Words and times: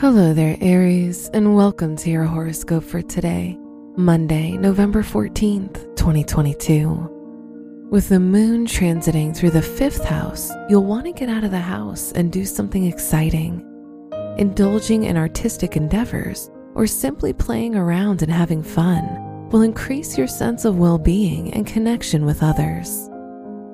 Hello 0.00 0.32
there, 0.32 0.56
Aries, 0.60 1.28
and 1.34 1.56
welcome 1.56 1.96
to 1.96 2.08
your 2.08 2.22
horoscope 2.22 2.84
for 2.84 3.02
today, 3.02 3.58
Monday, 3.96 4.52
November 4.52 5.02
14th, 5.02 5.96
2022. 5.96 7.88
With 7.90 8.08
the 8.08 8.20
moon 8.20 8.64
transiting 8.64 9.36
through 9.36 9.50
the 9.50 9.60
fifth 9.60 10.04
house, 10.04 10.52
you'll 10.68 10.84
want 10.84 11.06
to 11.06 11.12
get 11.12 11.28
out 11.28 11.42
of 11.42 11.50
the 11.50 11.58
house 11.58 12.12
and 12.12 12.30
do 12.30 12.44
something 12.44 12.84
exciting. 12.86 13.60
Indulging 14.38 15.02
in 15.02 15.16
artistic 15.16 15.76
endeavors 15.76 16.48
or 16.76 16.86
simply 16.86 17.32
playing 17.32 17.74
around 17.74 18.22
and 18.22 18.30
having 18.30 18.62
fun 18.62 19.48
will 19.50 19.62
increase 19.62 20.16
your 20.16 20.28
sense 20.28 20.64
of 20.64 20.78
well 20.78 20.98
being 20.98 21.52
and 21.54 21.66
connection 21.66 22.24
with 22.24 22.44
others. 22.44 23.10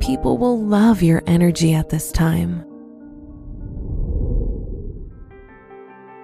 People 0.00 0.38
will 0.38 0.58
love 0.58 1.02
your 1.02 1.22
energy 1.26 1.74
at 1.74 1.90
this 1.90 2.10
time. 2.10 2.64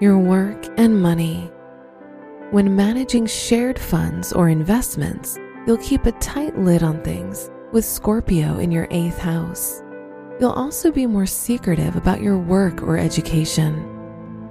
Your 0.01 0.19
work, 0.19 0.67
and 0.79 1.01
money. 1.01 1.51
When 2.51 2.75
managing 2.75 3.27
shared 3.27 3.79
funds 3.79 4.33
or 4.33 4.49
investments, 4.49 5.39
you'll 5.67 5.77
keep 5.77 6.07
a 6.07 6.13
tight 6.13 6.59
lid 6.59 6.83
on 6.83 7.03
things 7.03 7.51
with 7.71 7.85
Scorpio 7.85 8.59
in 8.59 8.73
your 8.73 8.89
eighth 8.91 9.19
house. 9.19 9.83
You'll 10.41 10.53
also 10.53 10.91
be 10.91 11.07
more 11.07 11.27
secretive 11.27 11.97
about 11.97 12.23
your 12.23 12.39
work 12.39 12.83
or 12.83 12.97
education. 12.97 13.87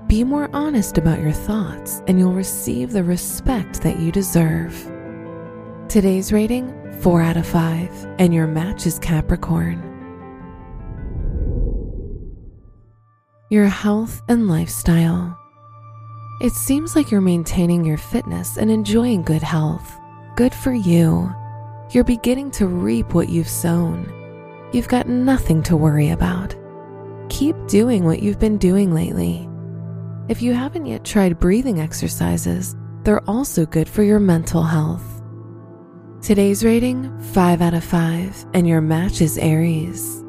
Be 0.06 0.24
more 0.24 0.50
honest 0.54 1.00
about 1.00 1.20
your 1.20 1.32
thoughts, 1.32 2.04
and 2.08 2.20
you'll 2.20 2.34
receive 2.34 2.92
the 2.92 3.04
respect 3.04 3.82
that 3.82 4.00
you 4.00 4.12
deserve. 4.12 4.74
Today's 5.88 6.32
rating 6.32 6.76
4 7.02 7.22
out 7.22 7.38
of 7.38 7.48
5, 7.48 8.08
and 8.20 8.34
your 8.34 8.46
match 8.46 8.86
is 8.86 9.00
Capricorn. 9.00 9.86
Your 13.50 13.66
health 13.66 14.22
and 14.28 14.48
lifestyle. 14.48 15.39
It 16.40 16.54
seems 16.54 16.96
like 16.96 17.12
you're 17.12 17.20
maintaining 17.20 17.84
your 17.84 17.98
fitness 17.98 18.56
and 18.56 18.72
enjoying 18.72 19.24
good 19.24 19.44
health. 19.44 20.00
Good 20.38 20.54
for 20.54 20.72
you. 20.72 21.36
You're 21.90 22.06
beginning 22.06 22.50
to 22.52 22.68
reap 22.68 23.14
what 23.14 23.28
you've 23.28 23.50
sown. 23.50 24.10
You've 24.72 24.88
got 24.88 25.10
nothing 25.10 25.62
to 25.64 25.76
worry 25.76 26.12
about. 26.12 26.56
Keep 27.28 27.68
doing 27.68 28.06
what 28.06 28.24
you've 28.24 28.40
been 28.40 28.58
doing 28.58 28.94
lately. 28.94 29.50
If 30.30 30.42
you 30.42 30.54
haven't 30.54 30.86
yet 30.86 31.04
tried 31.04 31.40
breathing 31.40 31.82
exercises, 31.82 32.74
they're 33.04 33.30
also 33.30 33.66
good 33.66 33.90
for 33.90 34.04
your 34.04 34.20
mental 34.22 34.64
health. 34.64 35.22
Today's 36.22 36.64
rating 36.64 37.20
5 37.34 37.62
out 37.62 37.74
of 37.74 37.84
5, 37.84 38.46
and 38.54 38.66
your 38.66 38.80
match 38.80 39.20
is 39.20 39.38
Aries. 39.38 40.24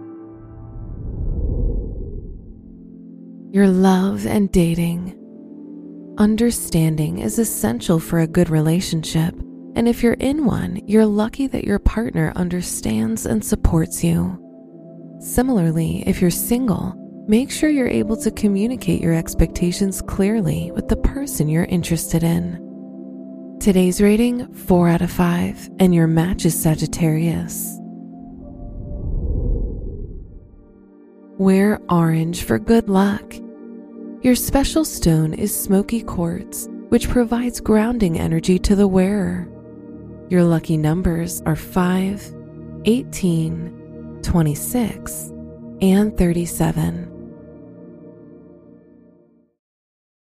Your 3.52 3.68
love 3.68 4.26
and 4.26 4.50
dating. 4.50 5.19
Understanding 6.20 7.20
is 7.20 7.38
essential 7.38 7.98
for 7.98 8.18
a 8.18 8.26
good 8.26 8.50
relationship, 8.50 9.34
and 9.74 9.88
if 9.88 10.02
you're 10.02 10.12
in 10.20 10.44
one, 10.44 10.78
you're 10.86 11.06
lucky 11.06 11.46
that 11.46 11.64
your 11.64 11.78
partner 11.78 12.30
understands 12.36 13.24
and 13.24 13.42
supports 13.42 14.04
you. 14.04 14.36
Similarly, 15.22 16.04
if 16.06 16.20
you're 16.20 16.30
single, 16.30 16.94
make 17.26 17.50
sure 17.50 17.70
you're 17.70 17.88
able 17.88 18.18
to 18.18 18.30
communicate 18.30 19.00
your 19.00 19.14
expectations 19.14 20.02
clearly 20.02 20.70
with 20.72 20.88
the 20.88 20.96
person 20.98 21.48
you're 21.48 21.64
interested 21.64 22.22
in. 22.22 23.56
Today's 23.58 24.02
rating 24.02 24.52
4 24.52 24.88
out 24.90 25.00
of 25.00 25.10
5, 25.10 25.70
and 25.78 25.94
your 25.94 26.06
match 26.06 26.44
is 26.44 26.62
Sagittarius. 26.62 27.78
Wear 31.38 31.80
orange 31.88 32.42
for 32.42 32.58
good 32.58 32.90
luck. 32.90 33.32
Your 34.22 34.34
special 34.34 34.84
stone 34.84 35.32
is 35.32 35.54
smoky 35.54 36.02
quartz, 36.02 36.68
which 36.90 37.08
provides 37.08 37.58
grounding 37.58 38.20
energy 38.20 38.58
to 38.58 38.76
the 38.76 38.86
wearer. 38.86 39.48
Your 40.28 40.44
lucky 40.44 40.76
numbers 40.76 41.40
are 41.46 41.56
5, 41.56 42.34
18, 42.84 44.18
26, 44.22 45.32
and 45.80 46.18
37. 46.18 47.06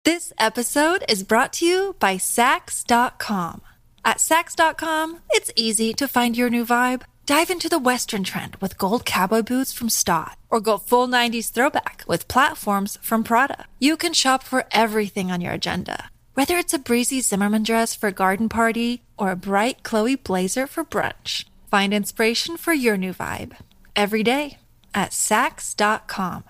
This 0.03 0.33
episode 0.39 1.05
is 1.07 1.21
brought 1.21 1.53
to 1.53 1.65
you 1.67 1.95
by 1.99 2.15
Saks.com. 2.15 3.61
At 4.03 4.17
Saks.com, 4.17 5.19
it's 5.29 5.51
easy 5.55 5.93
to 5.93 6.07
find 6.07 6.35
your 6.35 6.49
new 6.49 6.65
vibe. 6.65 7.03
Dive 7.25 7.50
into 7.50 7.69
the 7.69 7.79
Western 7.79 8.25
trend 8.25 8.57
with 8.57 8.78
gold 8.78 9.06
cowboy 9.06 9.44
boots 9.44 9.72
from 9.72 9.88
Staud, 9.88 10.35
or 10.50 10.59
go 10.59 10.78
full 10.78 11.07
90s 11.07 11.51
throwback 11.51 12.03
with 12.06 12.28
platforms 12.28 12.97
from 13.01 13.23
Prada. 13.23 13.66
You 13.79 13.95
can 13.95 14.11
shop 14.11 14.44
for 14.44 14.66
everything 14.72 15.31
on 15.31 15.39
your 15.39 15.53
agenda, 15.53 16.09
whether 16.33 16.57
it's 16.57 16.73
a 16.73 16.79
breezy 16.79 17.22
Zimmermann 17.22 17.63
dress 17.63 17.95
for 17.95 18.07
a 18.07 18.12
garden 18.12 18.50
party 18.50 19.03
or 19.17 19.31
a 19.31 19.38
bright 19.38 19.83
Chloe 19.83 20.17
blazer 20.17 20.67
for 20.67 20.83
brunch. 20.83 21.45
Find 21.72 21.94
inspiration 21.94 22.57
for 22.57 22.73
your 22.73 22.97
new 22.97 23.13
vibe 23.13 23.56
every 23.95 24.23
day 24.23 24.57
at 24.94 25.12
Saks.com. 25.12 26.44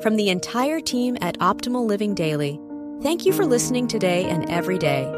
From 0.00 0.14
the 0.14 0.28
entire 0.30 0.80
team 0.80 1.18
at 1.20 1.36
Optimal 1.40 1.84
Living 1.84 2.14
Daily, 2.14 2.60
thank 3.02 3.26
you 3.26 3.32
for 3.32 3.44
listening 3.44 3.88
today 3.88 4.24
and 4.26 4.48
every 4.48 4.78
day. 4.78 5.17